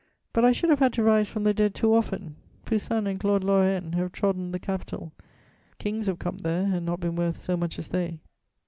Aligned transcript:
But 0.33 0.43
I 0.43 0.51
should 0.51 0.71
have 0.71 0.79
had 0.79 0.93
to 0.93 1.03
rise 1.03 1.29
from 1.29 1.43
the 1.43 1.53
dead 1.53 1.75
too 1.75 1.93
often. 1.93 2.35
Poussin 2.65 3.05
and 3.05 3.19
Claude 3.19 3.43
Lorraine 3.43 3.91
have 3.93 4.11
trodden 4.11 4.51
the 4.51 4.57
Capitol; 4.57 5.11
kings 5.77 6.07
have 6.07 6.17
come 6.17 6.39
there 6.39 6.73
and 6.75 6.83
not 6.87 6.99
been 6.99 7.15
worth 7.15 7.37
so 7.37 7.55
much 7.55 7.77
as 7.77 7.89
they. 7.89 8.17